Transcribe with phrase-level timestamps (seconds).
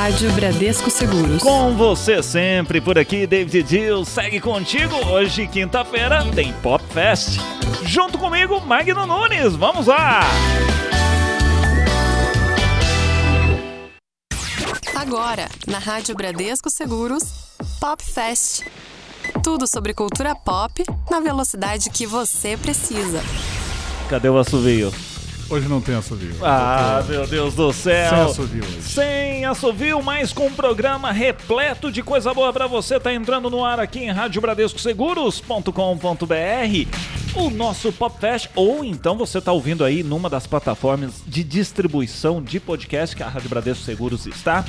[0.00, 1.42] Rádio Bradesco Seguros.
[1.42, 4.04] Com você sempre por aqui, David Dill.
[4.04, 4.94] Segue contigo.
[5.08, 7.40] Hoje, quinta-feira, tem Pop Fest.
[7.82, 9.56] Junto comigo, Magno Nunes.
[9.56, 10.20] Vamos lá!
[14.94, 17.24] Agora, na Rádio Bradesco Seguros,
[17.80, 18.62] Pop Fest.
[19.42, 20.80] Tudo sobre cultura pop
[21.10, 23.20] na velocidade que você precisa.
[24.08, 24.92] Cadê o assovio?
[25.50, 26.34] Hoje não tem assovio.
[26.42, 28.10] Ah, meu Deus do céu.
[28.10, 28.82] Sem assovio hoje.
[28.82, 33.00] Sem assovio, mas com um programa repleto de coisa boa pra você.
[33.00, 39.84] Tá entrando no ar aqui em radiobradescoseguros.com.br o nosso Popfest, ou então você tá ouvindo
[39.84, 44.64] aí numa das plataformas de distribuição de podcast que a Rádio Bradesco Seguros está.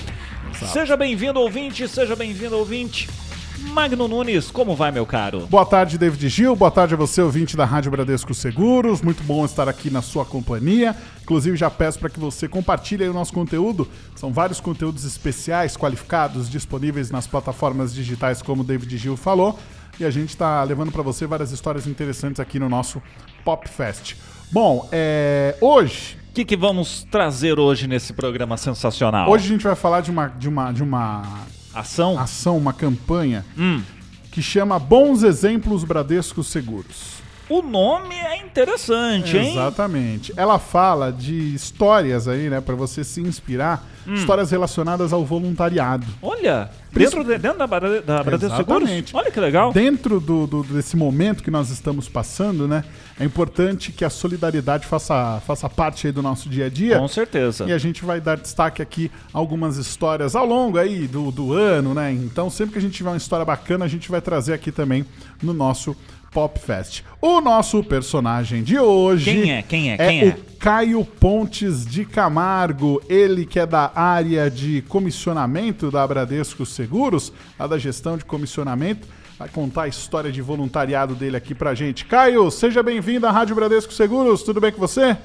[0.72, 3.10] Seja bem-vindo, ouvinte, seja bem-vindo, ouvinte.
[3.60, 5.48] Magno Nunes, como vai, meu caro?
[5.48, 6.56] Boa tarde, David Gil.
[6.56, 9.02] Boa tarde a você, ouvinte da Rádio Bradesco Seguros.
[9.02, 10.96] Muito bom estar aqui na sua companhia.
[11.22, 13.88] Inclusive, já peço para que você compartilhe o nosso conteúdo.
[14.16, 19.60] São vários conteúdos especiais, qualificados, disponíveis nas plataformas digitais, como o David Gil falou.
[20.00, 23.02] E a gente está levando para você várias histórias interessantes aqui no nosso
[23.44, 24.16] Pop Fest.
[24.52, 25.56] Bom, é...
[25.62, 29.30] hoje O que, que vamos trazer hoje nesse programa sensacional?
[29.30, 31.24] Hoje a gente vai falar de uma, de uma, de uma
[31.74, 32.18] Ação?
[32.20, 33.82] ação, uma campanha Hum.
[34.32, 37.19] que chama Bons Exemplos Bradesco Seguros.
[37.50, 39.52] O nome é interessante, hein?
[39.52, 40.32] Exatamente.
[40.38, 44.14] Ela fala de histórias aí, né, para você se inspirar, Hum.
[44.14, 46.06] histórias relacionadas ao voluntariado.
[46.22, 48.90] Olha, dentro, de- dentro da, da Bradesco Seguros?
[49.14, 49.72] Olha que legal.
[49.74, 52.84] Dentro do, do- desse momento que nós estamos passando, né,
[53.20, 56.98] é importante que a solidariedade faça, faça parte aí do nosso dia a dia.
[57.00, 57.66] Com certeza.
[57.66, 61.54] E a gente vai dar destaque aqui a algumas histórias ao longo aí do, do
[61.54, 62.12] ano, né?
[62.12, 65.06] Então, sempre que a gente tiver uma história bacana, a gente vai trazer aqui também
[65.44, 65.96] no nosso
[66.32, 67.04] Pop Fest.
[67.22, 69.32] O nosso personagem de hoje.
[69.32, 69.62] Quem é?
[69.62, 69.98] Quem é?
[69.98, 70.26] Quem é?
[70.28, 77.32] o Caio Pontes de Camargo, ele que é da área de comissionamento da Bradesco Seguros,
[77.58, 82.06] lá da gestão de comissionamento, vai contar a história de voluntariado dele aqui pra gente.
[82.06, 85.16] Caio, seja bem-vindo à Rádio Bradesco Seguros, tudo bem com você?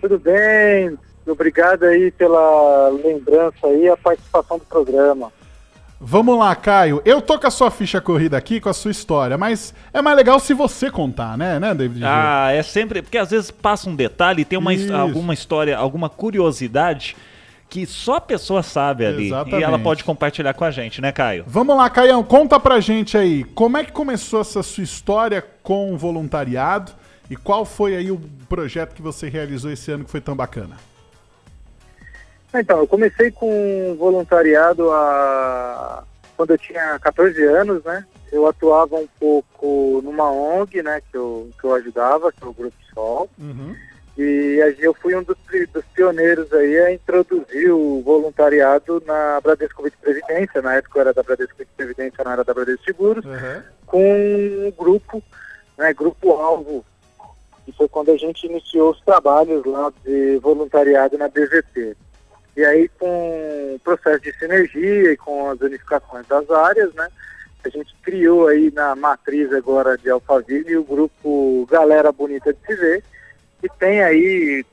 [0.00, 5.32] Tudo bem, obrigado aí pela lembrança e a participação do programa.
[6.00, 7.02] Vamos lá, Caio.
[7.04, 10.16] Eu tô com a sua ficha corrida aqui, com a sua história, mas é mais
[10.16, 12.04] legal se você contar, né, né, David?
[12.04, 13.02] Ah, é sempre.
[13.02, 14.94] Porque às vezes passa um detalhe, tem uma, Isso.
[14.94, 17.16] alguma história, alguma curiosidade
[17.68, 19.24] que só a pessoa sabe ali.
[19.24, 19.64] E Exatamente.
[19.64, 21.44] ela pode compartilhar com a gente, né, Caio?
[21.46, 25.92] Vamos lá, Caião, conta pra gente aí, como é que começou essa sua história com
[25.92, 26.92] o voluntariado
[27.28, 30.76] e qual foi aí o projeto que você realizou esse ano que foi tão bacana?
[32.54, 36.02] Então, eu comecei com voluntariado a...
[36.36, 38.04] quando eu tinha 14 anos, né?
[38.32, 42.52] Eu atuava um pouco numa ONG, né, que eu, que eu ajudava, que é o
[42.52, 43.28] Grupo Sol.
[44.18, 45.36] E aí eu fui um dos,
[45.72, 50.60] dos pioneiros aí a introduzir o voluntariado na Bradesco Vida Previdência.
[50.60, 53.24] Na época eu era da Bradesco Vida Previdência, não era da Bradesco Seguros.
[53.86, 55.22] com um grupo,
[55.78, 56.84] né, Grupo Alvo.
[57.66, 61.96] E foi quando a gente iniciou os trabalhos lá de voluntariado na BVP.
[62.56, 67.08] E aí, com o processo de sinergia e com as unificações das áreas, né,
[67.64, 72.74] a gente criou aí na matriz agora de Alphaville o grupo Galera Bonita de Se
[72.74, 73.04] Ver,
[73.60, 74.64] que tem aí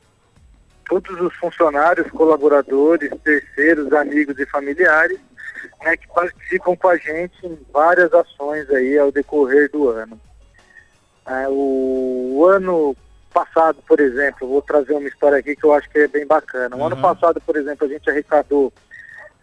[0.87, 5.19] todos os funcionários, colaboradores, terceiros, amigos e familiares
[5.83, 10.19] né, que participam com a gente em várias ações aí ao decorrer do ano.
[11.27, 12.95] É, o, o ano
[13.39, 16.73] passado, por exemplo, vou trazer uma história aqui que eu acho que é bem bacana.
[16.77, 17.01] O ano Uhum.
[17.01, 18.71] passado, por exemplo, a gente arrecadou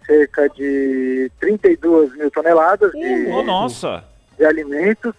[0.06, 4.02] cerca de 32 mil toneladas de, nossa!
[4.38, 5.12] de alimentos,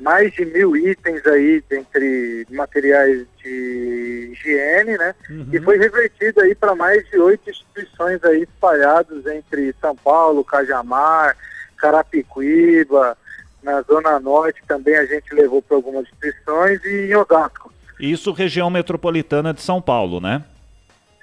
[0.00, 5.14] mais de mil itens aí dentre materiais de higiene, né?
[5.52, 11.36] E foi revertido aí para mais de oito instituições aí espalhados entre São Paulo, Cajamar,
[11.76, 13.16] Carapicuíba,
[13.62, 17.69] na Zona Norte também a gente levou para algumas instituições e em Osasco,
[18.00, 20.44] Isso, região metropolitana de São Paulo, né?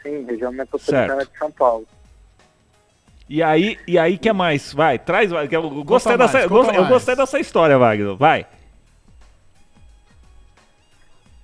[0.07, 1.31] sim, região metropolitana Certo.
[1.31, 1.85] de São Paulo.
[3.29, 4.73] E aí, e aí que mais?
[4.73, 8.15] Vai, traz, vai, que eu gostei mais, dessa, eu gostei dessa história, Wagner.
[8.15, 8.47] Vai.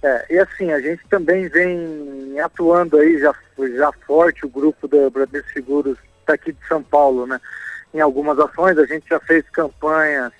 [0.01, 3.33] É, e assim, a gente também vem atuando aí já,
[3.77, 7.39] já forte, o grupo da Bradesco Seguros daqui de São Paulo, né?
[7.93, 10.31] Em algumas ações, a gente já fez campanhas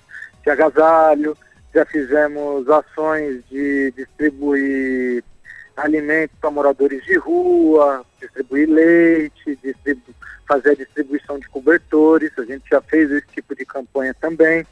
[0.42, 1.36] de agasalho,
[1.74, 5.24] já fizemos ações de distribuir
[5.76, 10.14] alimentos para moradores de rua, distribuir leite, distribu
[10.46, 14.66] fazer a distribuição de cobertores, a gente já fez esse tipo de campanha também.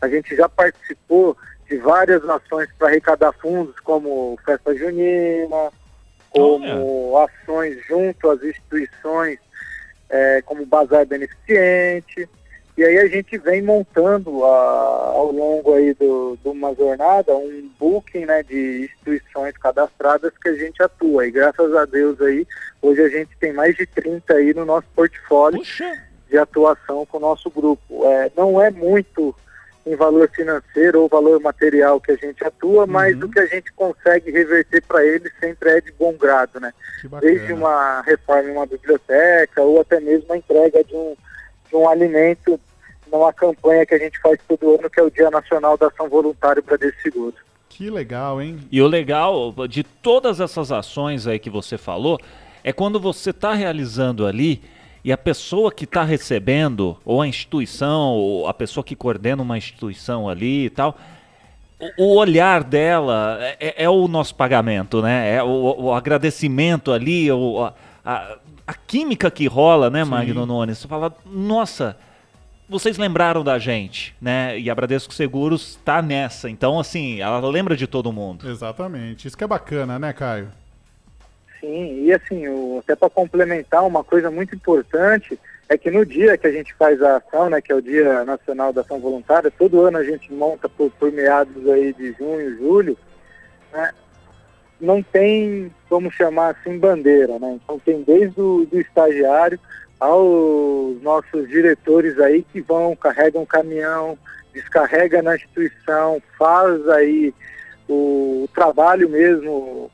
[0.00, 1.36] A gente já participou
[1.68, 5.72] de várias ações para arrecadar fundos, como Festa Junina,
[6.30, 9.38] como ações junto às instituições
[10.08, 12.28] é, como Bazar Beneficente.
[12.78, 17.68] E aí a gente vem montando a, ao longo aí do, de uma jornada um
[17.76, 21.26] booking né, de instituições cadastradas que a gente atua.
[21.26, 22.46] E graças a Deus aí,
[22.80, 25.60] hoje a gente tem mais de 30 aí no nosso portfólio
[26.30, 28.06] de atuação com o nosso grupo.
[28.06, 29.34] É, não é muito
[29.84, 32.92] em valor financeiro ou valor material que a gente atua, uhum.
[32.92, 36.72] mas o que a gente consegue reverter para eles sempre é de bom grado, né?
[37.20, 41.16] Desde uma reforma em uma biblioteca ou até mesmo a entrega de um,
[41.68, 42.60] de um alimento
[43.10, 46.08] numa campanha que a gente faz todo ano, que é o Dia Nacional da Ação
[46.08, 47.34] Voluntária para Desse Seguro.
[47.68, 48.58] Que legal, hein?
[48.72, 52.18] E o legal de todas essas ações aí que você falou
[52.64, 54.62] é quando você está realizando ali
[55.04, 59.56] e a pessoa que está recebendo, ou a instituição, ou a pessoa que coordena uma
[59.56, 60.98] instituição ali e tal,
[61.96, 65.36] o, olhar dela é, é, é, o nosso pagamento, né?
[65.36, 67.74] É o, o agradecimento ali, o, a,
[68.04, 70.10] a, a, química que rola, né, Sim.
[70.10, 70.78] Magno Nunes?
[70.78, 71.96] Você fala, nossa,
[72.68, 74.58] vocês lembraram da gente, né?
[74.58, 76.50] E a Bradesco Seguros está nessa.
[76.50, 78.48] Então, assim, ela lembra de todo mundo.
[78.48, 79.26] Exatamente.
[79.26, 80.52] Isso que é bacana, né, Caio?
[81.60, 85.38] Sim, e assim, o, até para complementar, uma coisa muito importante
[85.68, 88.24] é que no dia que a gente faz a ação, né, que é o Dia
[88.24, 92.56] Nacional da Ação Voluntária, todo ano a gente monta por, por meados aí de junho,
[92.56, 92.98] julho,
[93.72, 93.90] né,
[94.80, 97.58] não tem, como chamar assim, bandeira, né?
[97.62, 99.58] Então tem desde o do estagiário
[99.98, 104.18] aos nossos diretores aí que vão, carregam caminhão,
[104.52, 107.34] descarrega na instituição, faz aí
[107.88, 109.90] o trabalho mesmo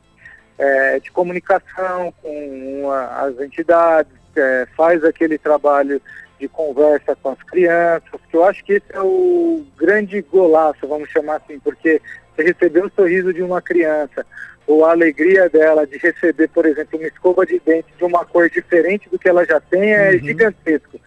[0.58, 6.00] é, de comunicação com as entidades, é, faz aquele trabalho
[6.38, 11.08] de conversa com as crianças, que eu acho que esse é o grande golaço, vamos
[11.10, 12.02] chamar assim, porque
[12.34, 14.26] você receber o sorriso de uma criança,
[14.66, 18.48] ou a alegria dela de receber, por exemplo, uma escova de dente de uma cor
[18.48, 20.18] diferente do que ela já tem é uhum.
[20.18, 21.00] gigantesco.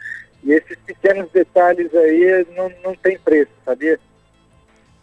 [0.44, 4.00] E esses pequenos detalhes aí não, não tem preço, sabia?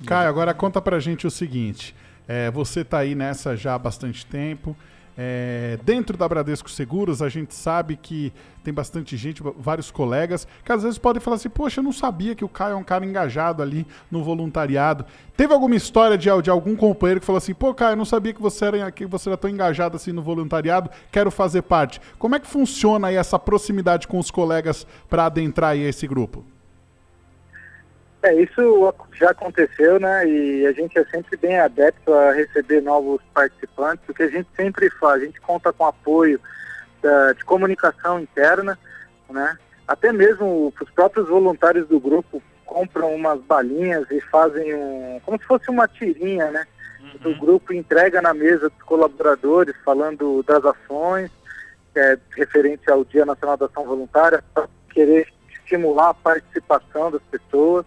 [0.07, 1.95] Caio, agora conta pra gente o seguinte.
[2.27, 4.77] É, você está aí nessa já há bastante tempo.
[5.17, 8.33] É, dentro da Bradesco Seguros, a gente sabe que
[8.65, 12.35] tem bastante gente, vários colegas, que às vezes podem falar assim: Poxa, eu não sabia
[12.35, 15.05] que o Caio é um cara engajado ali no voluntariado.
[15.37, 18.33] Teve alguma história de, de algum companheiro que falou assim: Pô, Caio, eu não sabia
[18.33, 22.01] que você, era, que você era tão engajado assim no voluntariado, quero fazer parte.
[22.19, 26.45] Como é que funciona aí essa proximidade com os colegas para adentrar aí esse grupo?
[28.25, 30.27] É, isso já aconteceu, né?
[30.27, 34.89] E a gente é sempre bem adepto a receber novos participantes, porque a gente sempre
[34.93, 36.41] faz, a gente conta com apoio
[37.03, 38.79] da, de comunicação interna,
[39.29, 39.59] né?
[39.87, 45.21] Até mesmo os próprios voluntários do grupo compram umas balinhas e fazem um.
[45.23, 46.67] como se fosse uma tirinha, né?
[47.01, 47.19] Uhum.
[47.21, 51.31] Do grupo entrega na mesa dos colaboradores, falando das ações,
[51.95, 57.85] é, referente ao Dia Nacional da Ação Voluntária, para querer estimular a participação das pessoas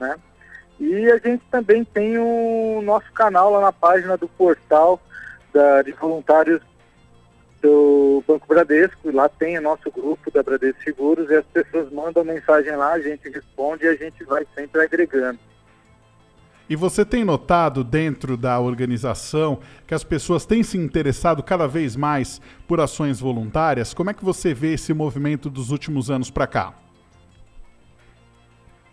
[0.00, 0.16] né?
[0.80, 4.98] E a gente também tem o nosso canal lá na página do portal
[5.52, 6.62] da, de voluntários
[7.60, 12.24] do Banco Bradesco, lá tem o nosso grupo da Bradesco Seguros e as pessoas mandam
[12.24, 15.38] mensagem lá, a gente responde e a gente vai sempre agregando.
[16.70, 21.96] E você tem notado dentro da organização que as pessoas têm se interessado cada vez
[21.96, 23.92] mais por ações voluntárias?
[23.92, 26.72] Como é que você vê esse movimento dos últimos anos para cá?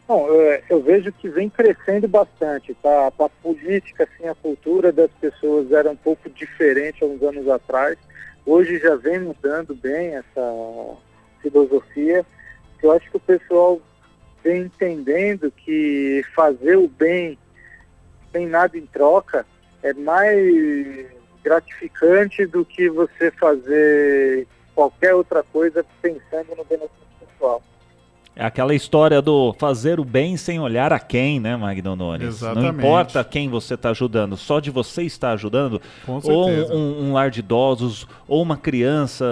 [0.08, 3.08] Bom, eu, eu, vejo que vem crescendo bastante, tá?
[3.08, 7.98] A política, assim, a cultura das pessoas era um pouco diferente há uns anos atrás.
[8.46, 10.98] Hoje já vem mudando bem essa
[11.42, 12.26] filosofia.
[12.82, 13.82] Eu acho que o pessoal
[14.42, 17.38] vem entendendo que fazer o bem
[18.32, 19.46] sem nada em troca
[19.84, 21.06] é mais
[21.44, 27.62] gratificante do que você fazer qualquer outra coisa pensando no benefício pessoal.
[28.39, 32.27] É aquela história do fazer o bem sem olhar a quem, né, Magno Nunes?
[32.27, 32.72] Exatamente.
[32.72, 37.32] Não importa quem você está ajudando, só de você estar ajudando, ou um, um, lar
[37.32, 39.25] de idosos, ou uma criança,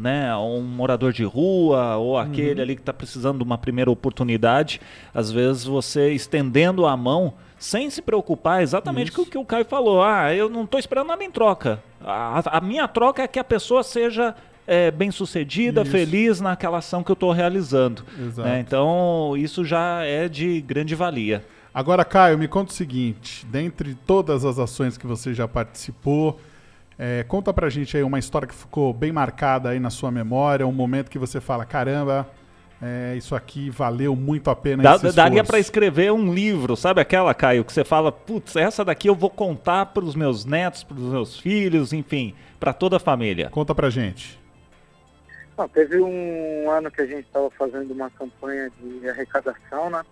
[0.00, 2.62] né, um morador de rua, ou aquele uhum.
[2.62, 4.80] ali que está precisando de uma primeira oportunidade,
[5.14, 9.66] às vezes você estendendo a mão sem se preocupar exatamente com o que o Caio
[9.66, 10.02] falou.
[10.02, 11.80] Ah, eu não estou esperando nada em troca.
[12.04, 14.34] A, a minha troca é que a pessoa seja
[14.68, 15.90] é, bem sucedida, isso.
[15.90, 18.04] feliz naquela ação que eu estou realizando.
[18.36, 18.60] Né?
[18.60, 21.42] Então, isso já é de grande valia.
[21.72, 26.38] Agora, Caio, me conta o seguinte: dentre todas as ações que você já participou,
[26.98, 30.66] é, conta pra gente aí uma história que ficou bem marcada aí na sua memória,
[30.66, 32.28] um momento que você fala, caramba,
[32.82, 34.82] é, isso aqui valeu muito a pena.
[34.82, 39.08] Dá, daria para escrever um livro, sabe aquela, Caio, que você fala, putz, essa daqui
[39.08, 43.00] eu vou contar para os meus netos, para os meus filhos, enfim, para toda a
[43.00, 43.48] família.
[43.48, 44.38] Conta pra gente.
[45.58, 50.04] Não, teve um ano que a gente estava fazendo uma campanha de arrecadação, né?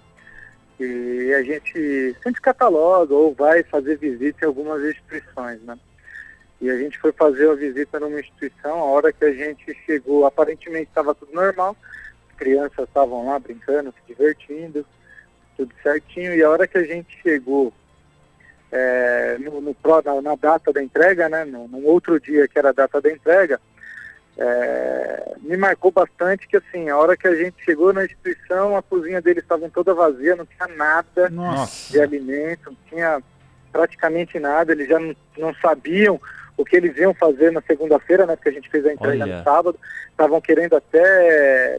[0.80, 5.78] E a gente sempre cataloga ou vai fazer visita em algumas instituições, né?
[6.60, 10.26] E a gente foi fazer a visita numa instituição, a hora que a gente chegou,
[10.26, 11.76] aparentemente estava tudo normal,
[12.28, 14.84] as crianças estavam lá brincando, se divertindo,
[15.56, 17.72] tudo certinho, e a hora que a gente chegou
[18.72, 22.72] é, no, no, na, na, data da entrega, né, no, outro dia que era a
[22.72, 23.60] data da entrega,
[24.38, 28.82] é, me marcou bastante que assim, a hora que a gente chegou na instituição, a
[28.82, 31.92] cozinha deles estava toda vazia, não tinha nada Nossa.
[31.92, 33.22] de alimento, não tinha
[33.72, 36.20] praticamente nada, eles já não, não sabiam
[36.56, 39.38] o que eles iam fazer na segunda-feira, né, porque a gente fez a entrega Olha.
[39.38, 39.78] no sábado,
[40.10, 41.78] estavam querendo até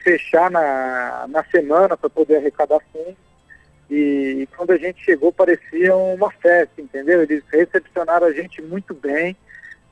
[0.00, 3.16] fechar na, na semana para poder arrecadar fundos.
[3.90, 7.22] E, e, quando a gente chegou parecia uma festa, entendeu?
[7.22, 9.36] Eles recepcionaram a gente muito bem,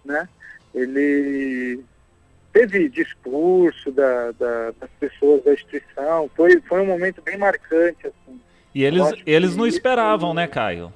[0.04, 0.28] né?
[0.74, 1.82] Ele
[2.56, 8.06] teve discurso da, da, das pessoas da instituição, foi, foi um momento bem marcante.
[8.06, 8.40] Assim.
[8.74, 10.90] E eles, eles não esperavam, né, Caio?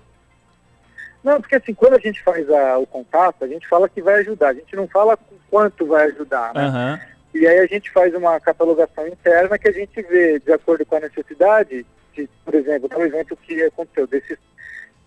[1.22, 4.20] Não, porque assim, quando a gente faz a, o contato, a gente fala que vai
[4.20, 5.18] ajudar, a gente não fala
[5.50, 6.66] quanto vai ajudar, né?
[6.66, 7.40] Uhum.
[7.40, 10.96] E aí a gente faz uma catalogação interna que a gente vê, de acordo com
[10.96, 14.38] a necessidade, de, por exemplo, exemplo, o que aconteceu, desses,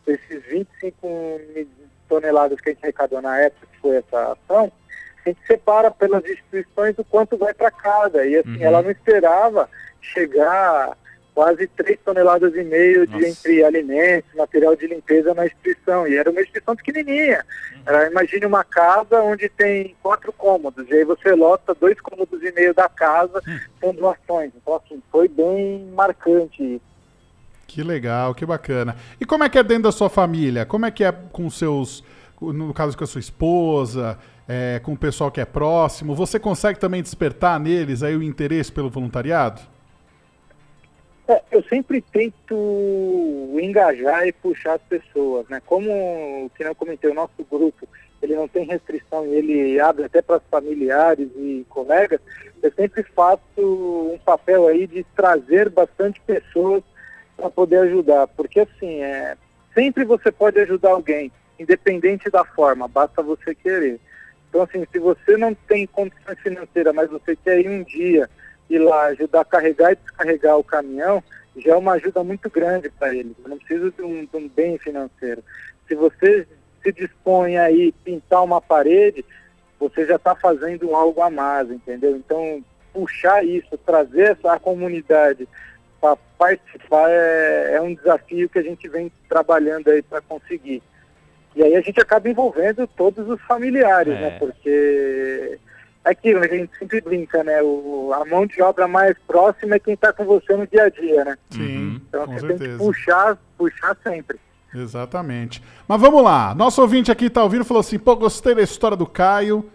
[0.05, 1.31] desses 25
[2.07, 4.71] toneladas que a gente arrecadou na época que foi essa ação,
[5.25, 8.25] a gente separa pelas instituições o quanto vai para cada.
[8.25, 8.63] E assim, uhum.
[8.63, 9.69] ela não esperava
[10.01, 10.97] chegar
[11.33, 16.07] quase 3 toneladas e meio de entre alimentos, material de limpeza na instituição.
[16.07, 17.43] E era uma instituição pequenininha.
[17.87, 18.11] Uhum.
[18.11, 20.87] Imagine uma casa onde tem quatro cômodos.
[20.89, 23.59] E aí você lota dois cômodos e meio da casa uhum.
[23.81, 24.51] com doações.
[24.55, 26.93] Então, assim, foi bem marcante isso.
[27.65, 28.95] Que legal, que bacana.
[29.19, 30.65] E como é que é dentro da sua família?
[30.65, 32.03] Como é que é com seus,
[32.39, 36.15] no caso com a sua esposa, é, com o pessoal que é próximo?
[36.15, 39.61] Você consegue também despertar neles aí o interesse pelo voluntariado?
[41.27, 45.61] É, eu sempre tento engajar e puxar as pessoas, né?
[45.65, 47.87] Como, que eu comentei, o nosso grupo,
[48.21, 52.19] ele não tem restrição e ele abre até para familiares e colegas,
[52.61, 56.83] eu sempre faço um papel aí de trazer bastante pessoas
[57.37, 59.37] para poder ajudar, porque assim, é,
[59.73, 63.99] sempre você pode ajudar alguém, independente da forma, basta você querer.
[64.53, 68.29] Então, assim, se você não tem condições financeiras, mas você quer ir um dia
[68.69, 71.23] ir lá ajudar a carregar e descarregar o caminhão,
[71.57, 73.33] já é uma ajuda muito grande para eles.
[73.47, 75.43] Não precisa de um, de um, bem financeiro.
[75.87, 76.47] Se você
[76.83, 79.25] se dispõe a ir pintar uma parede,
[79.79, 82.15] você já está fazendo algo a mais, entendeu?
[82.15, 85.47] Então, puxar isso, trazer essa comunidade
[85.99, 90.83] para participar é, é um desafio que a gente vem trabalhando aí para conseguir.
[91.55, 94.27] E aí a gente acaba envolvendo todos os familiares, né?
[94.27, 94.29] é.
[94.31, 94.39] né?
[94.39, 95.59] Porque
[96.05, 96.47] é aquilo, né?
[96.47, 97.61] a gente sempre brinca, né?
[97.61, 100.89] O, a mão de obra mais próxima é quem está com você no dia a
[100.89, 101.37] dia, né?
[101.49, 102.01] Sim, uhum.
[102.07, 102.59] Então você certeza.
[102.59, 104.39] tem que puxar, puxar sempre.
[104.73, 105.61] Exatamente.
[105.87, 106.55] Mas vamos lá.
[106.55, 109.65] Nosso ouvinte aqui está ouvindo falou assim: pô, gostei da história do Caio.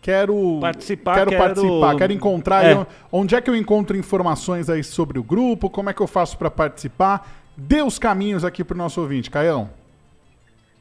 [0.00, 1.42] Quero participar, quero, quero...
[1.42, 2.64] participar, quero encontrar.
[2.64, 2.86] É.
[3.10, 5.68] Onde é que eu encontro informações aí sobre o grupo?
[5.68, 7.28] Como é que eu faço para participar?
[7.56, 9.70] Dê os caminhos aqui para o nosso ouvinte, Caião.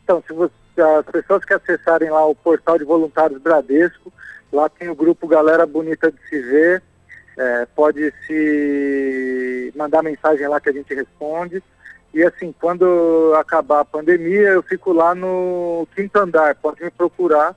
[0.07, 4.13] Então, se você, as pessoas que acessarem lá o portal de voluntários Bradesco,
[4.53, 6.81] lá tem o grupo Galera Bonita de se ver,
[7.37, 11.61] é, pode se mandar mensagem lá que a gente responde.
[12.13, 17.53] E assim, quando acabar a pandemia, eu fico lá no quinto andar, pode me procurar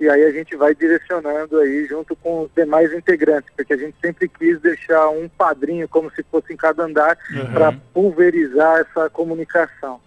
[0.00, 3.94] e aí a gente vai direcionando aí junto com os demais integrantes, porque a gente
[4.00, 7.52] sempre quis deixar um padrinho como se fosse em cada andar uhum.
[7.52, 10.00] para pulverizar essa comunicação.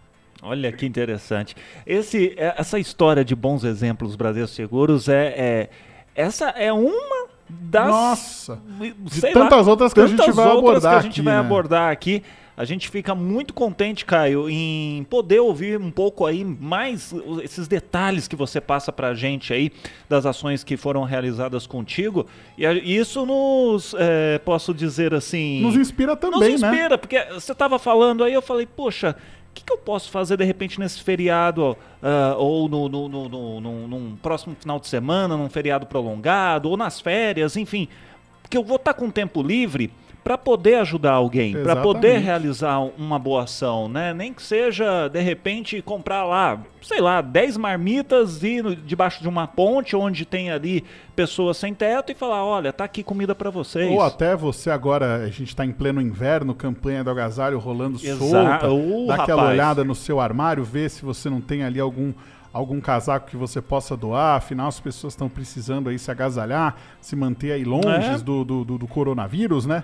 [0.44, 1.56] Olha que interessante.
[1.86, 5.70] Esse, é, essa história de bons exemplos Brasil Seguros é, é
[6.16, 8.60] essa é uma das Nossa,
[9.00, 11.34] de tantas lá, outras que tantas a gente vai abordar que a gente aqui, vai
[11.34, 11.40] né?
[11.40, 12.24] abordar aqui.
[12.56, 17.12] A gente fica muito contente, Caio, em poder ouvir um pouco aí mais
[17.44, 19.72] esses detalhes que você passa para a gente aí
[20.08, 22.28] das ações que foram realizadas contigo.
[22.56, 25.62] E isso nos, é, posso dizer assim...
[25.62, 26.50] Nos inspira também, né?
[26.50, 26.98] Nos inspira, né?
[26.98, 29.16] porque você estava falando aí, eu falei, poxa,
[29.54, 33.88] que, que, eu posso fazer de repente nesse feriado uh, ou no, no, no, no,
[33.88, 37.88] num próximo final de semana, num feriado prolongado ou nas férias, enfim,
[38.42, 39.92] porque eu vou estar tá com tempo livre
[40.24, 44.14] para poder ajudar alguém, para poder realizar uma boa ação, né?
[44.14, 49.46] Nem que seja, de repente, comprar lá, sei lá, 10 marmitas e debaixo de uma
[49.48, 50.84] ponte onde tem ali
[51.16, 53.92] pessoas sem teto e falar, olha, tá aqui comida para vocês.
[53.92, 58.30] Ou até você agora, a gente está em pleno inverno, campanha do agasalho rolando Exato.
[58.30, 62.14] solta, uh, dá aquela olhada no seu armário, vê se você não tem ali algum
[62.54, 64.38] algum casaco que você possa doar.
[64.38, 68.18] Afinal, as pessoas estão precisando aí se agasalhar, se manter aí longe É.
[68.20, 69.84] do, do, do- do coronavírus, né?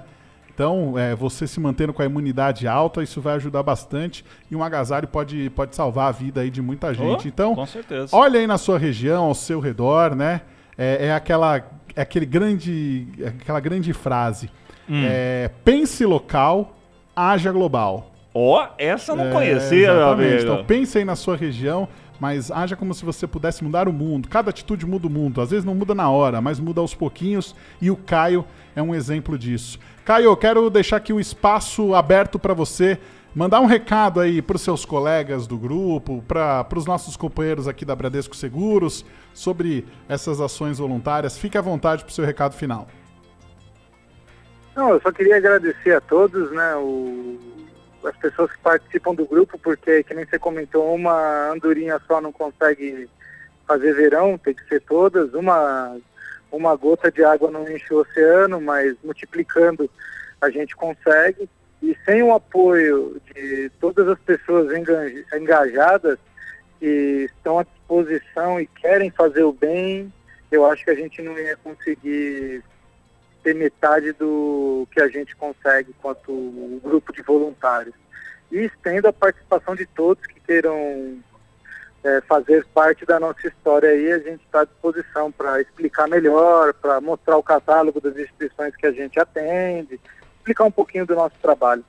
[0.60, 4.26] Então, é, você se mantendo com a imunidade alta, isso vai ajudar bastante.
[4.52, 7.28] E um agasalho pode, pode salvar a vida aí de muita gente.
[7.28, 8.14] Oh, então, com certeza.
[8.14, 10.42] olha aí na sua região, ao seu redor, né?
[10.78, 11.64] É, é aquela,
[11.96, 14.50] é aquele grande, é aquela grande frase.
[14.90, 15.02] Hum.
[15.06, 16.76] É, pense local,
[17.16, 18.12] haja global.
[18.34, 20.34] Ó, essa eu não É, conhecia, meu exatamente.
[20.34, 20.52] amigo.
[20.52, 21.88] Então pense aí na sua região,
[22.20, 24.28] mas haja como se você pudesse mudar o mundo.
[24.28, 25.42] Cada atitude muda o mundo.
[25.42, 27.56] Às vezes não muda na hora, mas muda aos pouquinhos.
[27.82, 28.46] E o Caio
[28.76, 29.80] é um exemplo disso.
[30.04, 33.00] Caio, eu quero deixar aqui o espaço aberto para você.
[33.36, 37.86] Mandar um recado aí para os seus colegas do grupo, para os nossos companheiros aqui
[37.86, 41.38] da Bradesco Seguros, sobre essas ações voluntárias.
[41.38, 42.88] Fique à vontade para o seu recado final.
[44.76, 47.38] Não, eu só queria agradecer a todos, né, o-
[48.04, 52.32] as pessoas que participam do grupo, porque, que nem você comentou, uma andorinha só não
[52.32, 53.10] consegue
[53.68, 55.34] fazer verão, tem que ser todas.
[55.34, 55.98] Uma,
[56.52, 59.90] uma gota de água não enche o oceano, mas multiplicando
[60.42, 61.50] a gente consegue.
[61.82, 66.18] E sem o apoio de todas as pessoas enga- engajadas
[66.80, 70.12] que estão à disposição e querem fazer o bem,
[70.52, 72.64] eu acho que a gente não ia conseguir
[73.44, 77.96] ter metade do que a gente consegue quanto um grupo de voluntários.
[78.52, 81.20] E estendo a participação de todos que queiram
[82.04, 86.74] é, fazer parte da nossa história aí, a gente está à disposição para explicar melhor,
[86.74, 90.00] para mostrar o catálogo das instituições que a gente atende,
[90.38, 91.84] explicar um pouquinho do nosso trabalho.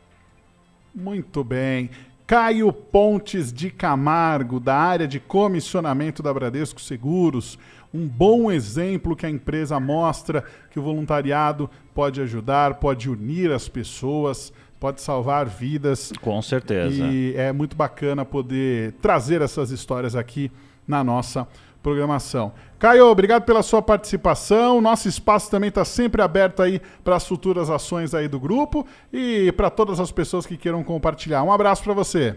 [0.95, 1.91] Muito bem.
[2.27, 7.59] Caio Pontes de Camargo, da área de comissionamento da Bradesco Seguros.
[7.93, 13.69] Um bom exemplo que a empresa mostra que o voluntariado pode ajudar, pode unir as
[13.69, 16.13] pessoas, pode salvar vidas.
[16.21, 17.05] Com certeza.
[17.05, 20.51] E é muito bacana poder trazer essas histórias aqui
[20.87, 21.47] na nossa
[21.83, 22.53] programação.
[22.79, 24.81] Caio, obrigado pela sua participação.
[24.81, 29.53] Nosso espaço também está sempre aberto aí para as futuras ações aí do grupo e
[29.53, 31.43] para todas as pessoas que queiram compartilhar.
[31.43, 32.37] Um abraço para você.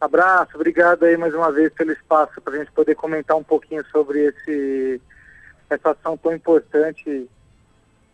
[0.00, 3.84] Abraço, obrigado aí mais uma vez pelo espaço para a gente poder comentar um pouquinho
[3.92, 4.98] sobre esse,
[5.68, 7.28] essa ação tão importante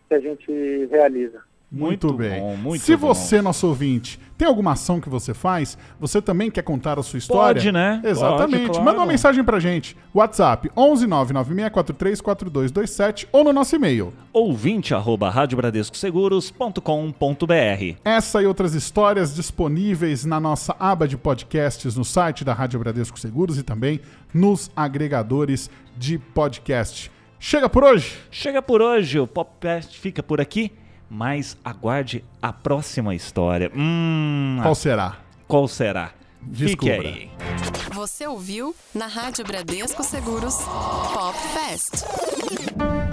[0.09, 1.46] que a gente realiza.
[1.69, 2.39] Muito, Muito bem.
[2.39, 3.07] bom, muito Se bom.
[3.13, 7.17] você, nosso ouvinte, tem alguma ação que você faz, você também quer contar a sua
[7.17, 7.59] história?
[7.61, 8.01] Pode, né?
[8.05, 8.67] Exatamente.
[8.67, 8.85] Pode, claro.
[8.85, 9.97] Manda uma mensagem pra gente.
[10.13, 14.13] WhatsApp 11 996434227 ou no nosso e-mail.
[14.31, 22.43] Ouvinte arroba radiobradescoseguros.com.br Essa e outras histórias disponíveis na nossa aba de podcasts no site
[22.45, 23.99] da Rádio Bradesco Seguros e também
[24.33, 27.11] nos agregadores de podcast.
[27.39, 28.17] Chega por hoje.
[28.31, 30.71] Chega por hoje, o Popcast fica por aqui,
[31.09, 33.71] mas aguarde a próxima história.
[33.75, 35.17] Hum, Qual será?
[35.47, 36.11] qual será?
[36.53, 37.07] Fique Descubra.
[37.09, 37.29] aí.
[37.93, 40.55] Você ouviu na Rádio Bradesco Seguros
[41.13, 43.06] Pop Fest.